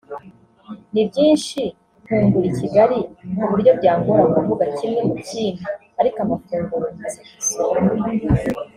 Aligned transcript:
“Ni 0.93 1.01
byinshi 1.09 1.61
nkumbura 2.03 2.47
I 2.51 2.53
Kigali 2.59 2.99
ku 3.37 3.43
buryo 3.51 3.71
byangora 3.79 4.23
kuvuga 4.35 4.63
kimwe 4.77 5.01
ku 5.11 5.15
kindi 5.27 5.65
ariko 5.99 6.17
amafunguro 6.25 6.85
aza 7.05 7.19
ku 7.27 7.31
isonga” 7.39 7.91